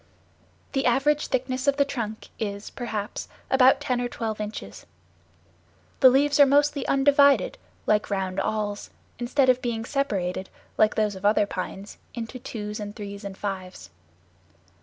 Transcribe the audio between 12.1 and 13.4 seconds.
into twos and threes and